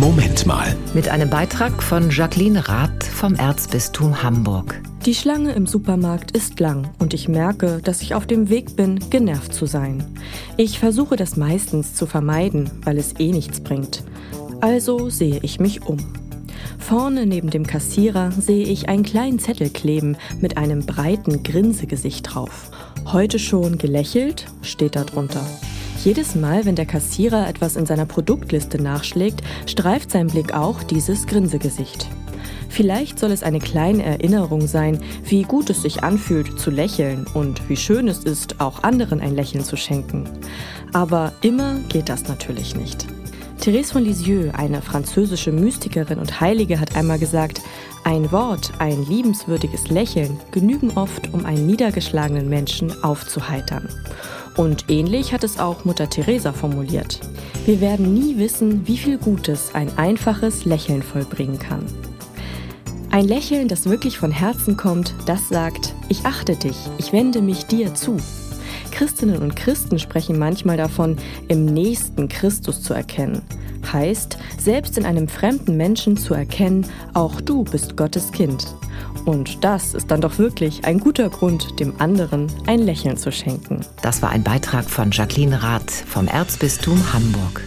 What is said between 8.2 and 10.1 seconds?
dem Weg bin, genervt zu sein.